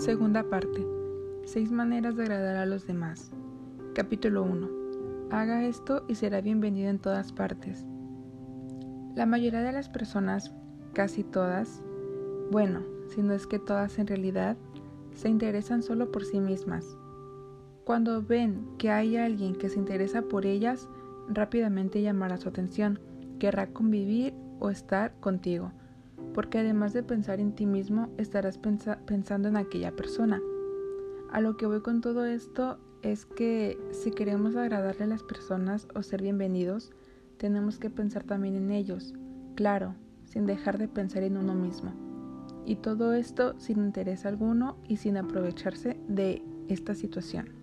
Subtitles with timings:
[0.00, 0.86] Segunda parte.
[1.44, 3.30] Seis maneras de agradar a los demás.
[3.94, 4.66] Capítulo 1.
[5.30, 7.84] Haga esto y será bienvenido en todas partes.
[9.14, 10.54] La mayoría de las personas,
[10.94, 11.82] casi todas,
[12.50, 12.80] bueno,
[13.10, 14.56] si no es que todas en realidad,
[15.12, 16.96] se interesan solo por sí mismas.
[17.84, 20.88] Cuando ven que hay alguien que se interesa por ellas,
[21.28, 23.00] rápidamente llamará su atención,
[23.38, 25.72] querrá convivir o estar contigo
[26.34, 30.40] porque además de pensar en ti mismo, estarás pensando en aquella persona.
[31.30, 35.86] A lo que voy con todo esto es que si queremos agradarle a las personas
[35.94, 36.92] o ser bienvenidos,
[37.36, 39.14] tenemos que pensar también en ellos,
[39.54, 41.92] claro, sin dejar de pensar en uno mismo.
[42.66, 47.59] Y todo esto sin interés alguno y sin aprovecharse de esta situación.